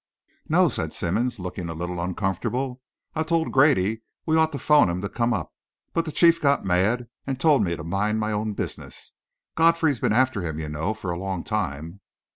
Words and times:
"No," 0.49 0.67
said 0.67 0.93
Simmonds, 0.93 1.37
looking 1.37 1.69
a 1.69 1.75
little 1.75 2.01
uncomfortable. 2.01 2.81
"I 3.13 3.21
told 3.21 3.51
Grady 3.51 4.01
we 4.25 4.35
ought 4.35 4.51
to 4.53 4.57
'phone 4.57 4.89
him 4.89 4.99
to 5.03 5.09
come 5.09 5.31
up, 5.31 5.53
but 5.93 6.05
the 6.05 6.11
chief 6.11 6.41
got 6.41 6.65
mad 6.65 7.07
and 7.27 7.39
told 7.39 7.63
me 7.63 7.75
to 7.75 7.83
mind 7.83 8.19
my 8.19 8.31
own 8.31 8.53
business. 8.53 9.13
Godfrey's 9.53 9.99
been 9.99 10.11
after 10.11 10.41
him, 10.41 10.57
you 10.57 10.69
know, 10.69 10.95
for 10.95 11.11
a 11.11 11.19
long 11.19 11.43
time." 11.43 12.01